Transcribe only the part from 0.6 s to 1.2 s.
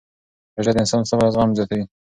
د انسان